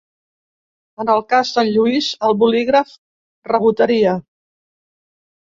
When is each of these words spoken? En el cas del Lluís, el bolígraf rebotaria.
En 1.03 1.11
el 1.15 1.21
cas 1.33 1.51
del 1.57 1.69
Lluís, 1.75 2.07
el 2.31 2.33
bolígraf 2.41 2.95
rebotaria. 3.53 4.17